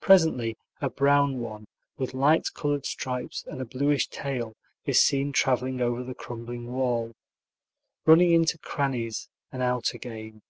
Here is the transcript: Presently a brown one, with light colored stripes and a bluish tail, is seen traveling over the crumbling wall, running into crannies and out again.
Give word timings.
Presently 0.00 0.56
a 0.80 0.88
brown 0.88 1.38
one, 1.40 1.66
with 1.98 2.14
light 2.14 2.46
colored 2.54 2.86
stripes 2.86 3.44
and 3.46 3.60
a 3.60 3.66
bluish 3.66 4.08
tail, 4.08 4.54
is 4.86 5.02
seen 5.02 5.30
traveling 5.30 5.78
over 5.82 6.02
the 6.02 6.14
crumbling 6.14 6.72
wall, 6.72 7.12
running 8.06 8.32
into 8.32 8.56
crannies 8.56 9.28
and 9.50 9.62
out 9.62 9.92
again. 9.92 10.40